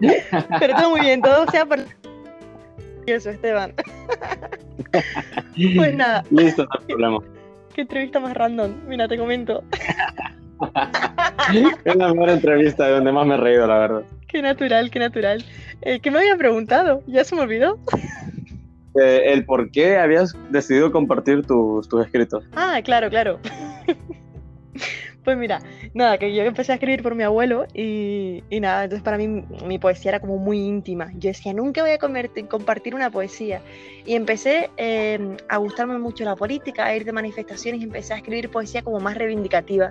Pero 0.58 0.74
todo 0.74 0.90
muy 0.90 1.00
bien, 1.00 1.22
todo 1.22 1.46
sea 1.50 1.64
por... 1.64 1.80
Eso, 3.06 3.30
Esteban. 3.30 3.74
pues 5.76 5.94
nada. 5.94 6.24
Listo, 6.30 6.64
no 6.64 6.70
hay 6.78 6.86
problema. 6.86 7.18
Qué 7.74 7.80
entrevista 7.80 8.20
más 8.20 8.34
random. 8.34 8.72
Mira, 8.86 9.08
te 9.08 9.18
comento. 9.18 9.64
es 11.84 11.96
la 11.96 12.12
mejor 12.12 12.30
entrevista 12.30 12.86
de 12.86 12.92
donde 12.92 13.12
más 13.12 13.26
me 13.26 13.34
he 13.34 13.38
reído, 13.38 13.66
la 13.66 13.78
verdad. 13.78 14.02
Qué 14.28 14.42
natural, 14.42 14.90
qué 14.90 14.98
natural. 14.98 15.44
Eh, 15.82 15.98
¿Qué 16.00 16.10
me 16.10 16.18
habían 16.18 16.38
preguntado? 16.38 17.02
¿Ya 17.06 17.24
se 17.24 17.34
me 17.34 17.42
olvidó? 17.42 17.78
Eh, 19.00 19.32
el 19.32 19.44
por 19.44 19.70
qué 19.70 19.98
habías 19.98 20.36
decidido 20.50 20.92
compartir 20.92 21.44
tus, 21.44 21.88
tus 21.88 22.04
escritos. 22.04 22.44
Ah, 22.54 22.80
claro, 22.84 23.10
claro. 23.10 23.40
Pues 25.24 25.36
mira, 25.36 25.60
nada, 25.94 26.18
que 26.18 26.34
yo 26.34 26.42
empecé 26.42 26.72
a 26.72 26.74
escribir 26.74 27.02
por 27.02 27.14
mi 27.14 27.22
abuelo 27.22 27.66
y, 27.72 28.42
nada, 28.50 28.84
entonces 28.84 29.04
para 29.04 29.16
mí 29.16 29.28
mi 29.28 29.78
poesía 29.78 30.10
era 30.10 30.20
como 30.20 30.36
muy 30.36 30.58
íntima. 30.58 31.12
Yo 31.14 31.30
decía, 31.30 31.52
nunca 31.52 31.82
voy 31.82 31.92
a 31.92 31.98
compartir 31.98 32.94
una 32.94 33.08
poesía. 33.08 33.62
Y 34.04 34.16
empecé 34.16 34.70
em, 34.76 35.36
a 35.48 35.58
gustarme 35.58 35.98
mucho 35.98 36.24
la 36.24 36.34
política, 36.34 36.86
a 36.86 36.96
ir 36.96 37.04
de 37.04 37.12
manifestaciones 37.12 37.80
y 37.80 37.84
empecé 37.84 38.14
a 38.14 38.16
escribir 38.16 38.50
poesía 38.50 38.82
como 38.82 38.98
más 38.98 39.16
reivindicativa. 39.16 39.90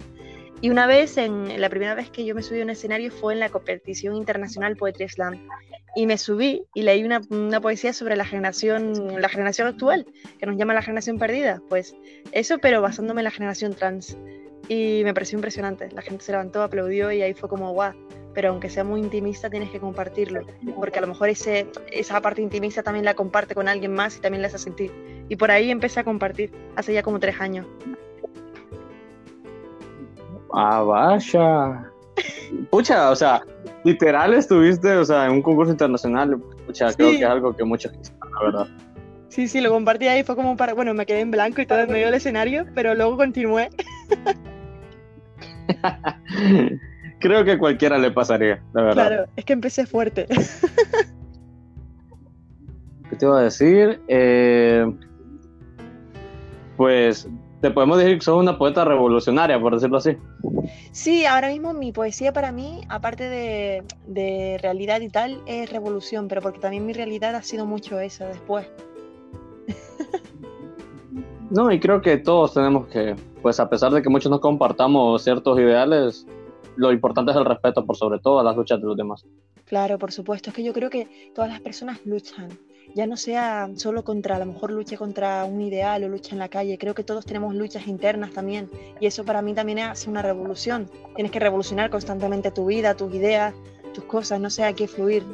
Y 0.59 0.69
una 0.69 0.85
vez, 0.85 1.17
en 1.17 1.59
la 1.61 1.69
primera 1.69 1.95
vez 1.95 2.09
que 2.09 2.25
yo 2.25 2.35
me 2.35 2.43
subí 2.43 2.59
a 2.59 2.63
un 2.63 2.69
escenario 2.69 3.09
fue 3.09 3.33
en 3.33 3.39
la 3.39 3.50
competición 3.50 4.17
internacional 4.17 4.75
Poetry 4.75 5.07
Slam. 5.07 5.47
Y 5.95 6.07
me 6.07 6.17
subí 6.17 6.63
y 6.73 6.83
leí 6.83 7.03
una, 7.03 7.21
una, 7.29 7.61
poesía 7.61 7.93
sobre 7.93 8.15
la 8.15 8.25
generación, 8.25 9.21
la 9.21 9.27
generación 9.29 9.67
actual, 9.67 10.05
que 10.39 10.45
nos 10.45 10.57
llama 10.57 10.73
la 10.73 10.81
generación 10.81 11.17
perdida. 11.19 11.61
Pues 11.69 11.95
eso, 12.31 12.59
pero 12.59 12.81
basándome 12.81 13.21
en 13.21 13.25
la 13.25 13.31
generación 13.31 13.73
trans 13.73 14.17
y 14.68 15.01
me 15.03 15.13
pareció 15.13 15.38
impresionante. 15.38 15.89
La 15.91 16.01
gente 16.01 16.24
se 16.24 16.32
levantó, 16.32 16.62
aplaudió 16.63 17.12
y 17.12 17.22
ahí 17.22 17.34
fue 17.34 17.50
como, 17.50 17.72
guau, 17.72 17.94
pero 18.34 18.50
aunque 18.50 18.70
sea 18.70 18.84
muy 18.84 19.00
intimista 19.01 19.50
tienes 19.50 19.70
que 19.70 19.80
compartirlo, 19.80 20.41
porque 20.75 21.00
a 21.00 21.01
lo 21.01 21.08
mejor 21.08 21.30
ese, 21.30 21.68
esa 21.91 22.22
parte 22.22 22.41
intimista 22.41 22.84
también 22.84 23.06
la 23.06 23.13
comparte 23.13 23.56
con 23.56 23.68
alguien 23.68 23.94
más 23.94 24.18
y 24.18 24.22
también 24.22 24.41
le 24.41 24.48
hace 24.48 24.58
sentir. 24.58 24.91
Y 25.30 25.36
por 25.36 25.51
ahí 25.51 25.72
empecé 25.72 26.00
a 26.00 26.03
compartir, 26.03 26.51
hace 26.75 26.94
ya 26.94 27.03
como 27.03 27.20
tres 27.20 27.39
años. 27.39 27.65
Ah, 30.53 30.82
vaya. 30.82 31.91
Pucha, 32.70 33.10
o 33.10 33.15
sea, 33.15 33.41
literal 33.84 34.34
estuviste, 34.34 34.91
o 34.98 35.06
sea, 35.06 35.25
en 35.25 35.32
un 35.32 35.41
concurso 35.41 35.72
internacional. 35.72 36.38
Pucha, 36.65 36.94
creo 36.94 37.12
que 37.12 37.18
es 37.18 37.25
algo 37.25 37.56
que 37.56 37.63
muchos 37.63 37.91
quisieran, 37.91 38.30
la 38.34 38.44
verdad. 38.44 38.68
Sí, 39.30 39.48
sí, 39.48 39.62
lo 39.62 39.72
compartí 39.72 40.08
ahí, 40.10 40.24
fue 40.24 40.36
como 40.36 40.58
para, 40.58 40.74
bueno, 40.74 40.94
me 40.94 41.06
quedé 41.06 41.22
en 41.22 41.32
blanco 41.32 41.62
y 41.62 41.65
todo 41.65 41.80
en 41.80 41.89
medio 41.89 42.08
del 42.08 42.15
escenario, 42.15 42.65
pero 42.75 42.96
luego 42.96 43.15
continué. 43.15 43.70
Creo 47.19 47.45
que 47.45 47.51
a 47.51 47.59
cualquiera 47.59 47.97
le 47.97 48.11
pasaría, 48.11 48.61
la 48.73 48.81
verdad. 48.81 49.07
Claro, 49.07 49.25
es 49.35 49.45
que 49.45 49.53
empecé 49.53 49.85
fuerte. 49.85 50.27
¿Qué 53.09 53.15
te 53.15 53.25
iba 53.25 53.39
a 53.39 53.43
decir? 53.43 54.01
Eh, 54.07 54.85
pues 56.77 57.27
te 57.61 57.69
podemos 57.69 57.99
decir 57.99 58.17
que 58.17 58.25
sos 58.25 58.39
una 58.39 58.57
poeta 58.57 58.83
revolucionaria, 58.85 59.59
por 59.59 59.75
decirlo 59.75 59.97
así. 59.97 60.17
Sí, 60.91 61.25
ahora 61.25 61.49
mismo 61.49 61.73
mi 61.73 61.91
poesía 61.91 62.33
para 62.33 62.51
mí, 62.51 62.81
aparte 62.89 63.29
de, 63.29 63.83
de, 64.07 64.57
realidad 64.61 65.01
y 65.01 65.09
tal, 65.09 65.41
es 65.45 65.71
revolución, 65.71 66.27
pero 66.27 66.41
porque 66.41 66.59
también 66.59 66.87
mi 66.87 66.93
realidad 66.93 67.35
ha 67.35 67.43
sido 67.43 67.67
mucho 67.67 67.99
eso 67.99 68.25
después. 68.25 68.67
No, 71.51 71.70
y 71.70 71.81
creo 71.81 72.01
que 72.01 72.15
todos 72.15 72.53
tenemos 72.53 72.88
que, 72.88 73.13
pues 73.41 73.60
a 73.60 73.70
pesar 73.70 73.91
de 73.91 74.01
que 74.01 74.08
muchos 74.08 74.31
no 74.31 74.39
compartamos 74.39 75.22
ciertos 75.22 75.60
ideales, 75.60 76.25
lo 76.77 76.93
importante 76.93 77.31
es 77.31 77.38
el 77.38 77.43
respeto 77.43 77.86
por 77.86 77.98
sobre 77.98 78.20
todo 78.20 78.39
a 78.39 78.43
las 78.43 78.55
luchas 78.55 78.79
de 78.79 78.88
los 78.88 78.96
demás. 78.96 79.25
Claro, 79.65 80.00
por 80.00 80.13
supuesto, 80.13 80.50
es 80.50 80.55
que 80.55 80.63
yo 80.63 80.72
creo 80.72 80.89
que 80.89 81.31
todas 81.36 81.51
las 81.51 81.60
personas 81.60 82.00
luchan, 82.05 82.48
ya 82.96 83.05
no 83.05 83.17
sea 83.17 83.70
solo 83.75 84.05
contra, 84.05 84.38
a 84.38 84.39
lo 84.39 84.46
mejor 84.46 84.72
lucha 84.72 84.96
contra 84.96 85.43
un 85.43 85.60
ideal 85.60 86.05
o 86.05 86.08
lucha 86.08 86.31
en 86.31 86.39
la 86.39 86.48
calle, 86.48 86.77
creo 86.77 86.93
que 86.93 87.03
todos 87.03 87.25
tenemos 87.25 87.53
luchas 87.53 87.86
internas 87.86 88.31
también 88.31 88.70
y 89.01 89.05
eso 89.05 89.25
para 89.25 89.41
mí 89.41 89.53
también 89.53 89.79
hace 89.79 90.10
una 90.10 90.22
revolución. 90.22 90.89
Tienes 91.15 91.34
que 91.34 91.39
revolucionar 91.41 91.89
constantemente 91.89 92.51
tu 92.51 92.65
vida, 92.65 92.96
tus 92.96 93.13
ideas, 93.13 93.53
tus 93.93 94.05
cosas, 94.05 94.39
no 94.39 94.50
sé, 94.50 94.63
hay 94.63 94.74
que 94.74 94.88
fluir. 94.88 95.25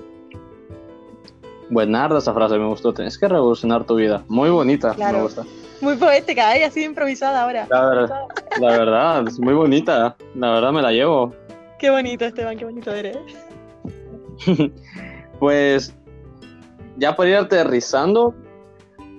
Buenarda 1.70 2.20
esa 2.20 2.34
frase, 2.34 2.58
me 2.58 2.68
gustó. 2.68 2.94
Tienes 2.94 3.18
que 3.18 3.28
revolucionar 3.28 3.86
tu 3.86 3.96
vida. 3.96 4.24
Muy 4.28 4.50
bonita, 4.50 4.96
me 4.98 5.22
gusta. 5.22 5.44
Muy 5.82 5.96
poética, 5.96 6.58
¿eh? 6.58 6.66
así 6.66 6.84
improvisada 6.84 7.44
ahora. 7.44 7.68
La, 7.70 8.72
verdad, 8.72 9.28
es 9.28 9.40
muy 9.40 9.54
bonita. 9.54 10.16
La 10.36 10.52
verdad 10.54 10.72
me 10.72 10.82
la 10.82 10.92
llevo. 10.92 11.34
Qué 11.78 11.90
bonito, 11.90 12.26
Esteban, 12.26 12.58
qué 12.58 12.66
bonito 12.66 12.92
eres. 12.92 13.18
pues, 15.40 15.94
ya 16.98 17.16
para 17.16 17.30
ir 17.30 17.36
aterrizando, 17.36 18.34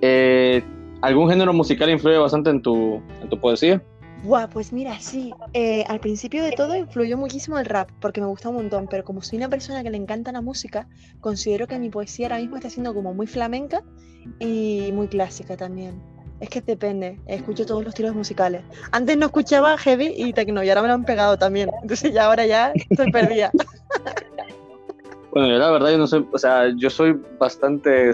eh, 0.03 0.63
¿algún 1.03 1.31
género 1.31 1.53
musical 1.53 1.91
influye 1.91 2.19
bastante 2.19 2.51
en 2.51 2.61
tu, 2.61 3.01
en 3.23 3.29
tu 3.29 3.39
poesía? 3.39 3.81
Buah, 4.23 4.49
pues 4.49 4.73
mira, 4.73 4.99
sí. 4.99 5.33
Eh, 5.53 5.85
al 5.89 6.01
principio 6.01 6.43
de 6.43 6.53
todo 6.53 6.77
influyó 6.77 7.17
muchísimo 7.17 7.59
el 7.59 7.67
rap, 7.67 7.91
porque 8.01 8.21
me 8.21 8.27
gusta 8.27 8.49
un 8.49 8.57
montón, 8.57 8.89
pero 8.89 9.05
como 9.05 9.23
soy 9.23 9.39
una 9.39 9.49
persona 9.49 9.83
que 9.83 9.91
le 9.91 9.97
encanta 9.97 10.33
la 10.33 10.41
música, 10.41 10.89
considero 11.21 11.67
que 11.67 11.79
mi 11.79 11.89
poesía 11.89 12.27
ahora 12.27 12.39
mismo 12.39 12.57
está 12.57 12.69
siendo 12.69 12.93
como 12.95 13.15
muy 13.15 13.27
flamenca 13.27 13.83
y 14.41 14.91
muy 14.93 15.09
clásica 15.09 15.57
también. 15.57 16.03
Es 16.41 16.51
que 16.51 16.61
depende, 16.61 17.21
escucho 17.27 17.67
todos 17.67 17.83
los 17.83 17.91
estilos 17.91 18.15
musicales. 18.15 18.63
Antes 18.93 19.17
no 19.17 19.27
escuchaba 19.27 19.77
heavy 19.79 20.15
y 20.17 20.33
techno 20.33 20.63
y 20.63 20.69
ahora 20.69 20.83
me 20.83 20.89
lo 20.89 20.95
han 20.95 21.05
pegado 21.05 21.37
también. 21.37 21.71
Entonces 21.83 22.13
ya 22.13 22.27
ahora 22.27 22.47
ya 22.47 22.73
estoy 22.91 23.11
perdida. 23.11 23.51
Bueno, 25.31 25.53
yo 25.53 25.59
la 25.59 25.71
verdad 25.71 25.91
yo 25.91 25.99
no 25.99 26.07
sé, 26.07 26.25
o 26.33 26.39
sea, 26.39 26.75
yo 26.77 26.89
soy 26.89 27.21
bastante, 27.39 28.13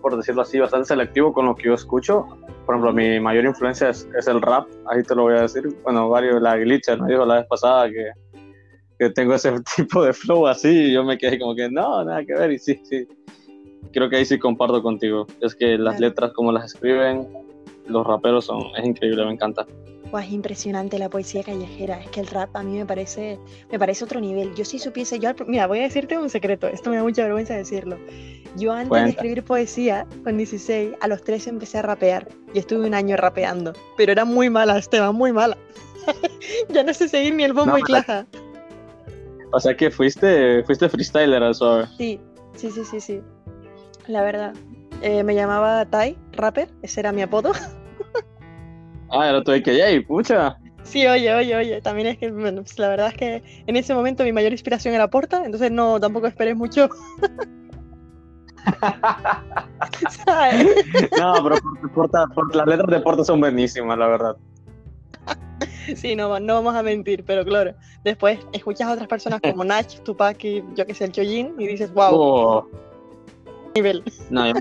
por 0.00 0.16
decirlo 0.16 0.42
así, 0.42 0.58
bastante 0.58 0.86
selectivo 0.86 1.32
con 1.32 1.46
lo 1.46 1.54
que 1.54 1.64
yo 1.64 1.74
escucho. 1.74 2.26
Por 2.66 2.74
ejemplo, 2.74 2.92
mi 2.92 3.20
mayor 3.20 3.44
influencia 3.44 3.90
es, 3.90 4.06
el 4.26 4.40
rap, 4.40 4.66
ahí 4.86 5.02
te 5.02 5.14
lo 5.14 5.22
voy 5.22 5.34
a 5.36 5.42
decir. 5.42 5.68
Bueno, 5.82 6.08
varios, 6.08 6.40
la 6.40 6.56
Glitcher 6.56 7.00
me 7.00 7.12
dijo 7.12 7.24
la 7.24 7.36
vez 7.36 7.46
pasada 7.46 7.88
que, 7.90 8.10
que 8.98 9.10
tengo 9.10 9.34
ese 9.34 9.52
tipo 9.76 10.04
de 10.04 10.12
flow 10.12 10.46
así 10.46 10.68
y 10.68 10.92
yo 10.92 11.04
me 11.04 11.18
quedé 11.18 11.38
como 11.38 11.54
que 11.54 11.70
no, 11.70 12.04
nada 12.04 12.24
que 12.24 12.34
ver 12.34 12.52
y 12.52 12.58
sí, 12.58 12.80
sí. 12.84 13.06
Creo 13.92 14.08
que 14.08 14.16
ahí 14.16 14.24
sí 14.24 14.38
comparto 14.38 14.82
contigo. 14.82 15.26
Es 15.40 15.54
que 15.54 15.78
las 15.78 15.98
letras 15.98 16.32
como 16.32 16.52
las 16.52 16.66
escriben, 16.66 17.26
los 17.86 18.06
raperos 18.06 18.44
son, 18.44 18.62
es 18.76 18.84
increíble, 18.84 19.24
me 19.24 19.32
encanta. 19.32 19.66
es 20.22 20.30
impresionante 20.30 20.98
la 20.98 21.08
poesía 21.08 21.42
callejera. 21.42 22.00
Es 22.00 22.10
que 22.10 22.20
el 22.20 22.26
rap 22.26 22.54
a 22.54 22.62
mí 22.62 22.78
me 22.78 22.86
parece, 22.86 23.38
me 23.72 23.78
parece 23.78 24.04
otro 24.04 24.20
nivel. 24.20 24.54
Yo 24.54 24.64
sí 24.64 24.78
supiese, 24.78 25.18
yo, 25.18 25.30
mira, 25.46 25.66
voy 25.66 25.80
a 25.80 25.82
decirte 25.82 26.18
un 26.18 26.30
secreto, 26.30 26.68
esto 26.68 26.90
me 26.90 26.96
da 26.96 27.02
mucha 27.02 27.24
vergüenza 27.24 27.54
decirlo. 27.54 27.98
Yo 28.56 28.72
antes 28.72 29.04
de 29.04 29.10
escribir 29.10 29.44
poesía, 29.44 30.06
con 30.24 30.36
16, 30.36 30.94
a 31.00 31.08
los 31.08 31.22
13 31.22 31.50
empecé 31.50 31.78
a 31.78 31.82
rapear. 31.82 32.28
Y 32.52 32.58
estuve 32.58 32.86
un 32.86 32.94
año 32.94 33.16
rapeando. 33.16 33.72
Pero 33.96 34.12
era 34.12 34.24
muy 34.24 34.50
mala, 34.50 34.78
Esteban, 34.78 35.14
muy 35.14 35.32
mala. 35.32 35.56
ya 36.68 36.82
no 36.82 36.92
sé 36.92 37.08
seguir 37.08 37.34
ni 37.34 37.44
el 37.44 37.52
bombo 37.52 37.78
y 37.78 37.82
claja. 37.82 38.26
O 39.52 39.60
sea 39.60 39.76
que 39.76 39.90
fuiste, 39.90 40.62
fuiste 40.64 40.88
freestyler 40.88 41.42
al 41.42 41.54
suave. 41.54 41.86
Sí, 41.96 42.20
sí, 42.56 42.70
sí, 42.70 42.84
sí, 42.84 43.00
sí. 43.00 43.20
La 44.06 44.22
verdad. 44.22 44.54
Eh, 45.02 45.22
me 45.22 45.34
llamaba 45.34 45.86
Tai, 45.86 46.16
rapper, 46.32 46.68
ese 46.82 47.00
era 47.00 47.12
mi 47.12 47.22
apodo. 47.22 47.52
Ah, 49.12 49.28
era 49.28 49.42
tu 49.42 49.50
AKJ, 49.50 50.06
pucha. 50.06 50.56
Sí, 50.84 51.04
oye, 51.04 51.34
oye, 51.34 51.56
oye. 51.56 51.82
También 51.82 52.06
es 52.06 52.18
que, 52.18 52.30
bueno, 52.30 52.62
pues 52.62 52.78
la 52.78 52.88
verdad 52.88 53.08
es 53.08 53.14
que 53.14 53.42
en 53.66 53.74
ese 53.74 53.92
momento 53.92 54.22
mi 54.22 54.32
mayor 54.32 54.52
inspiración 54.52 54.94
era 54.94 55.10
Porta, 55.10 55.42
entonces 55.44 55.72
no, 55.72 55.98
tampoco 55.98 56.28
esperes 56.28 56.54
mucho. 56.54 56.88
No, 61.18 61.34
pero 61.42 61.56
las 62.54 62.66
letras 62.66 62.90
de 62.90 63.00
Porta 63.00 63.24
son 63.24 63.40
buenísimas, 63.40 63.98
la 63.98 64.06
verdad. 64.06 64.36
Sí, 65.96 66.14
no, 66.14 66.38
no 66.38 66.54
vamos 66.54 66.74
a 66.74 66.82
mentir, 66.82 67.24
pero 67.24 67.44
claro, 67.44 67.74
después 68.04 68.38
escuchas 68.52 68.88
a 68.88 68.92
otras 68.92 69.08
personas 69.08 69.40
como 69.40 69.64
Nach, 69.64 69.86
Tupac 70.04 70.42
y 70.44 70.62
yo 70.74 70.86
que 70.86 70.94
sé, 70.94 71.04
el 71.06 71.12
Chojin 71.12 71.54
y 71.58 71.66
dices, 71.66 71.92
wow. 71.92 72.10
Oh. 72.12 72.68
Nivel. 73.74 74.02
No, 74.30 74.46
yo, 74.46 74.54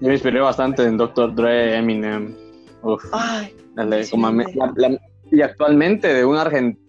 me 0.00 0.12
inspiré 0.12 0.40
bastante 0.40 0.84
en 0.84 0.96
Dr. 0.96 1.34
Dre, 1.34 1.76
Eminem. 1.76 2.34
Uf, 2.82 3.02
y 5.30 5.42
actualmente 5.42 6.12
de 6.12 6.24
un 6.24 6.36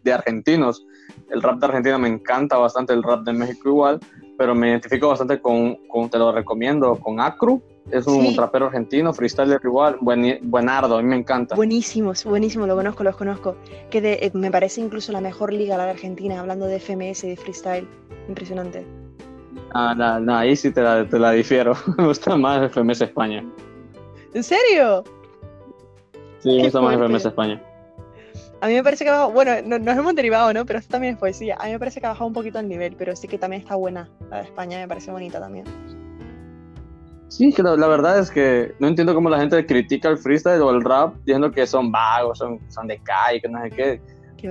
de 0.03 0.13
argentinos. 0.13 0.86
El 1.31 1.41
rap 1.41 1.59
de 1.59 1.65
Argentina 1.65 1.97
me 1.97 2.07
encanta 2.07 2.57
bastante, 2.57 2.93
el 2.93 3.03
rap 3.03 3.24
de 3.24 3.33
México 3.33 3.69
igual, 3.69 4.00
pero 4.38 4.53
me 4.56 4.70
identifico 4.70 5.10
bastante 5.10 5.41
con, 5.41 5.75
con 5.88 6.10
te 6.10 6.17
lo 6.17 6.32
recomiendo, 6.32 6.96
con 6.96 7.20
Acru. 7.20 7.62
Es 7.89 8.06
un 8.06 8.36
rapero 8.36 8.65
argentino, 8.65 9.13
freestyler 9.13 9.62
igual, 9.63 9.98
buen, 10.01 10.39
buenardo, 10.44 10.98
a 10.98 11.01
mí 11.01 11.08
me 11.08 11.15
encanta. 11.15 11.56
Buenísimo, 11.56 12.12
buenísimo, 12.25 12.67
lo 12.67 12.75
conozco, 12.75 13.03
los 13.03 13.15
conozco. 13.15 13.56
Que 13.89 14.00
eh, 14.00 14.32
me 14.34 14.51
parece 14.51 14.82
incluso 14.82 15.13
la 15.13 15.22
mejor 15.22 15.53
liga 15.53 15.77
la 15.77 15.86
de 15.86 15.91
Argentina, 15.91 16.39
hablando 16.39 16.65
de 16.65 16.79
FMS 16.82 17.24
y 17.24 17.29
de 17.29 17.38
freestyle. 17.38 17.88
Impresionante. 18.27 18.86
Ah, 19.74 20.20
no, 20.22 20.36
ahí 20.36 20.56
sí 20.56 20.72
te 20.72 20.82
la, 20.82 21.08
te 21.08 21.17
la 21.17 21.32
difiero. 21.32 21.75
me 21.98 22.08
gusta 22.08 22.36
más 22.36 22.70
FMS 22.72 23.01
España. 23.01 23.46
¿En 24.34 24.44
serio? 24.44 25.06
Sí, 26.39 26.58
me 26.58 26.63
gusta 26.63 26.82
más 26.82 26.98
FMS 26.98 27.25
España. 27.25 27.62
A 28.59 28.67
mí 28.67 28.73
me 28.73 28.83
parece 28.83 29.03
que 29.03 29.09
ha 29.09 29.13
bajado, 29.13 29.31
bueno, 29.31 29.51
no, 29.65 29.77
nos 29.77 29.97
hemos 29.97 30.15
derivado, 30.15 30.53
¿no? 30.53 30.65
Pero 30.65 30.79
esto 30.79 30.91
también 30.91 31.13
es 31.13 31.19
poesía. 31.19 31.57
A 31.59 31.65
mí 31.65 31.71
me 31.71 31.79
parece 31.79 31.99
que 31.99 32.07
ha 32.07 32.09
bajado 32.09 32.27
un 32.27 32.33
poquito 32.33 32.59
el 32.59 32.67
nivel, 32.67 32.95
pero 32.97 33.15
sí 33.15 33.27
que 33.27 33.37
también 33.37 33.61
está 33.61 33.75
buena. 33.75 34.09
La 34.29 34.37
de 34.37 34.43
España 34.43 34.79
me 34.79 34.87
parece 34.87 35.11
bonita 35.11 35.39
también. 35.39 35.65
Sí, 37.29 37.53
que 37.53 37.61
la, 37.61 37.75
verdad 37.87 38.19
es 38.19 38.31
que 38.31 38.73
no 38.79 38.87
entiendo 38.87 39.13
cómo 39.13 39.29
la 39.29 39.39
gente 39.39 39.65
critica 39.65 40.09
el 40.09 40.17
freestyle 40.17 40.61
o 40.61 40.71
el 40.71 40.81
rap 40.81 41.15
diciendo 41.17 41.51
que 41.51 41.67
son 41.67 41.91
vagos, 41.91 42.37
son, 42.39 42.59
son 42.69 42.87
de 42.87 42.97
calle, 42.99 43.41
que 43.41 43.49
no 43.49 43.61
sé 43.61 43.69
qué. 43.69 44.01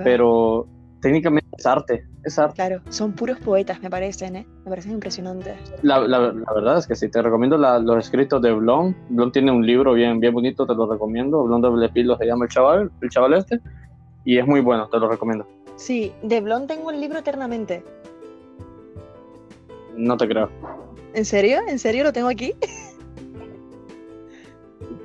pero 0.05 0.69
técnicamente 1.01 1.49
es 1.57 1.67
arte, 1.67 2.07
es 2.23 2.39
arte. 2.39 2.55
Claro, 2.55 2.83
son 2.91 3.13
puros 3.13 3.39
poetas, 3.39 3.81
me 3.81 3.89
parecen, 3.89 4.37
¿eh? 4.37 4.47
Me 4.65 4.71
parecen 4.71 4.93
impresionantes. 4.93 5.57
La, 5.83 6.01
la, 6.01 6.33
verdad 6.55 6.79
es 6.79 6.87
que 6.87 6.95
sí, 6.95 7.09
te 7.09 7.23
recomiendo 7.23 7.57
los 7.57 8.05
escritos 8.05 8.43
de 8.43 8.53
Blon. 8.53 8.95
Blon 9.09 9.33
tiene 9.33 9.53
un 9.53 9.67
libro 9.67 9.95
bien, 9.95 10.21
bien 10.21 10.35
bonito, 10.35 10.67
te 10.67 10.75
lo 10.75 10.91
recomiendo. 10.91 11.45
Blon 11.45 11.63
de 11.81 11.89
Pilo 11.89 12.17
se 12.19 12.27
llama 12.27 12.45
el 12.45 12.51
chaval, 12.51 12.91
el 13.01 13.09
chaval 13.09 13.35
este. 13.35 13.61
Y 14.27 14.39
es 14.39 14.47
muy 14.47 14.61
bueno, 14.61 14.89
te 14.89 14.99
lo 14.99 15.09
recomiendo. 15.09 15.47
Sí, 15.77 16.13
de 16.23 16.41
Blon 16.41 16.67
tengo 16.67 16.91
el 16.91 17.01
libro 17.01 17.21
eternamente. 17.21 17.83
No 19.97 20.17
te 20.17 20.29
creo. 20.29 20.51
¿En 21.15 21.25
serio? 21.25 21.61
¿En 21.69 21.79
serio 21.79 22.03
lo 22.03 22.13
tengo 22.13 22.29
aquí? 22.29 22.53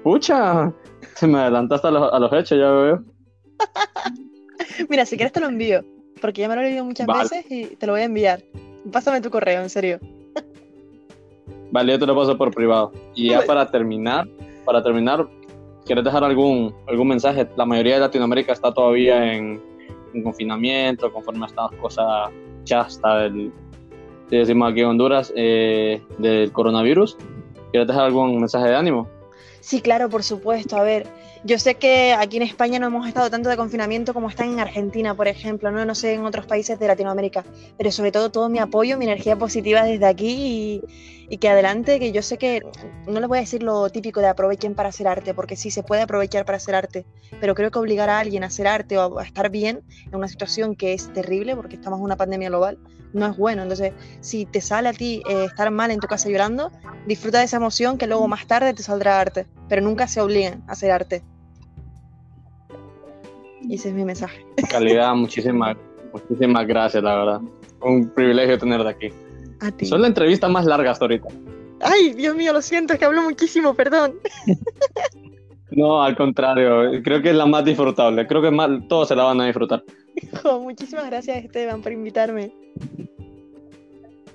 Pucha, 0.04 0.74
se 1.16 1.28
me 1.28 1.38
adelantaste 1.38 1.88
a 1.88 1.92
los, 1.92 2.12
a 2.12 2.20
los 2.20 2.34
hechos, 2.34 2.58
ya 2.58 2.72
veo. 2.72 3.04
Mira, 4.90 5.06
si 5.06 5.16
quieres 5.16 5.32
te 5.32 5.40
lo 5.40 5.48
envío, 5.48 5.86
porque 6.20 6.42
ya 6.42 6.50
me 6.50 6.56
lo 6.56 6.62
he 6.62 6.66
leído 6.66 6.84
muchas 6.84 7.06
veces 7.06 7.46
y 7.50 7.76
te 7.76 7.86
lo 7.86 7.94
voy 7.94 8.02
a 8.02 8.06
enviar. 8.06 8.42
Pásame 8.92 9.22
tu 9.22 9.30
correo, 9.30 9.62
en 9.62 9.70
serio. 9.70 10.00
Vale, 11.72 11.94
yo 11.94 12.00
te 12.00 12.08
lo 12.08 12.16
paso 12.16 12.36
por 12.38 12.52
privado. 12.54 12.92
Y 13.14 13.30
ya 13.30 13.44
para 13.44 13.70
terminar, 13.70 14.28
para 14.66 14.82
terminar, 14.82 15.28
¿quieres 15.92 16.06
dejar 16.06 16.24
algún, 16.24 16.74
algún 16.88 17.10
mensaje? 17.10 17.50
La 17.58 17.66
mayoría 17.66 17.96
de 17.96 18.00
Latinoamérica 18.00 18.54
está 18.54 18.74
todavía 18.74 19.34
en, 19.34 19.62
confinamiento, 20.24 21.12
conforme 21.12 21.44
a 21.44 21.48
estas 21.48 21.70
cosas 21.82 22.32
chasta 22.64 23.24
del, 23.24 23.52
decimos 24.30 24.72
aquí 24.72 24.84
Honduras, 24.84 25.34
eh, 25.36 26.02
del 26.18 26.50
coronavirus. 26.54 27.18
¿Quieres 27.72 27.90
dejar 27.90 28.06
algún 28.06 28.38
mensaje 28.38 28.70
de 28.70 28.76
ánimo? 28.78 29.10
Sí, 29.60 29.82
claro, 29.82 30.08
por 30.08 30.24
supuesto. 30.24 30.78
A 30.78 30.84
ver, 30.84 31.08
yo 31.44 31.60
sé 31.60 31.76
que 31.76 32.14
aquí 32.14 32.38
en 32.38 32.44
España 32.44 32.80
no 32.80 32.88
hemos 32.88 33.06
estado 33.06 33.30
tanto 33.30 33.50
de 33.50 33.58
confinamiento 33.58 34.14
como 34.14 34.30
están 34.30 34.50
en 34.50 34.60
Argentina, 34.62 35.14
por 35.14 35.28
ejemplo, 35.28 35.72
no, 35.72 35.84
no 35.84 35.94
sé 35.94 36.14
en 36.14 36.24
otros 36.24 36.46
países 36.46 36.80
de 36.80 36.88
Latinoamérica, 36.88 37.44
pero 37.78 37.92
sobre 37.92 38.14
todo 38.14 38.32
todo 38.32 38.48
mi 38.48 38.60
apoyo, 38.60 38.98
mi 38.98 39.06
energía 39.06 39.36
positiva 39.36 39.84
desde 39.84 40.06
aquí 40.06 40.30
y, 40.30 40.82
que 41.38 41.50
adelante, 41.50 42.00
que 42.00 42.12
yo 42.12 42.22
sé 42.22 42.38
que 42.38 42.62
no 43.08 43.20
les 43.20 43.28
voy 43.28 43.38
a 43.38 43.42
decir 43.42 43.64
lo 43.64 43.90
típico 43.90 44.20
de 44.20 44.28
aprovechen 44.28 44.76
para 44.76 44.90
hacer 44.90 45.08
arte, 45.08 45.34
porque 45.34 45.56
sí 45.56 45.72
se 45.72 45.82
puede 45.82 46.02
aprovechar 46.02 46.46
para 46.46 46.58
hacer 46.58 46.76
arte, 46.76 47.06
pero 47.40 47.56
creo 47.56 47.72
que 47.72 47.80
obligar 47.80 48.10
a 48.10 48.20
alguien 48.20 48.44
a 48.44 48.48
hacer 48.48 48.68
arte 48.68 48.98
o 48.98 49.18
a 49.18 49.24
estar 49.24 49.50
bien 49.50 49.82
en 50.08 50.16
una 50.16 50.28
situación 50.28 50.76
que 50.76 50.94
es 50.94 51.12
terrible, 51.14 51.56
porque 51.56 51.76
estamos 51.76 52.00
en 52.00 52.06
una 52.06 52.18
pandemia 52.18 52.50
global, 52.50 52.78
no 53.14 53.26
es 53.26 53.38
bueno. 53.38 53.64
Entonces, 53.64 53.94
si 54.20 54.46
te 54.46 54.62
sale 54.62 54.90
a 54.90 54.94
ti 54.94 55.22
eh, 55.30 55.46
estar 55.46 55.72
mal 55.72 55.92
en 55.92 56.00
tu 56.00 56.08
casa 56.08 56.30
llorando, 56.30 56.72
disfruta 57.08 57.40
de 57.40 57.46
esa 57.46 57.58
emoción 57.58 57.98
que 57.98 58.08
luego 58.08 58.28
más 58.28 58.46
tarde 58.48 58.74
te 58.74 58.84
saldrá 58.84 59.20
arte, 59.20 59.48
pero 59.70 59.82
nunca 59.82 60.08
se 60.08 60.22
obliguen 60.22 60.64
a 60.68 60.74
hacer 60.74 60.92
arte. 60.92 61.24
Y 63.62 63.76
ese 63.76 63.90
es 63.90 63.96
mi 63.96 64.04
mensaje. 64.04 64.46
Calidad, 64.70 65.14
muchísimas, 65.16 65.78
muchísimas 66.12 66.68
gracias, 66.68 67.02
la 67.02 67.16
verdad. 67.16 67.42
Un 67.82 68.10
privilegio 68.10 68.58
tenerte 68.58 68.90
aquí. 68.90 69.31
A 69.62 69.72
ti. 69.72 69.86
Son 69.86 70.02
la 70.02 70.08
entrevista 70.08 70.48
más 70.48 70.66
larga 70.66 70.92
hasta 70.92 71.06
ahorita. 71.06 71.28
Ay, 71.82 72.14
Dios 72.14 72.36
mío, 72.36 72.54
lo 72.54 72.62
siento, 72.62 72.94
es 72.94 73.00
que 73.00 73.06
hablo 73.06 73.22
muchísimo, 73.24 73.74
perdón. 73.74 74.16
No, 75.72 76.04
al 76.04 76.18
contrario, 76.18 77.02
creo 77.02 77.22
que 77.22 77.30
es 77.30 77.36
la 77.36 77.46
más 77.46 77.64
disfrutable. 77.64 78.28
Creo 78.28 78.42
que 78.42 78.52
más, 78.52 78.70
todos 78.90 79.08
se 79.08 79.16
la 79.16 79.24
van 79.24 79.40
a 79.40 79.46
disfrutar. 79.46 79.82
muchísimas 80.62 81.06
gracias, 81.06 81.46
Esteban, 81.46 81.82
por 81.82 81.94
invitarme. 81.94 82.54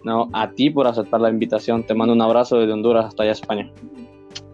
No, 0.02 0.30
a 0.32 0.50
ti 0.50 0.70
por 0.70 0.86
aceptar 0.86 1.20
la 1.20 1.28
invitación. 1.28 1.84
Te 1.84 1.92
mando 1.92 2.14
un 2.14 2.22
abrazo 2.22 2.58
desde 2.58 2.72
Honduras 2.72 3.06
hasta 3.06 3.22
allá 3.22 3.32
España. 3.32 3.70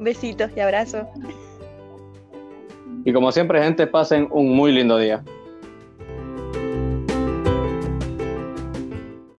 Besitos 0.00 0.50
y 0.56 0.60
abrazos. 0.60 1.06
Y 3.04 3.12
como 3.12 3.30
siempre, 3.30 3.62
gente, 3.62 3.86
pasen 3.86 4.26
un 4.32 4.50
muy 4.56 4.72
lindo 4.72 4.98
día. 4.98 5.22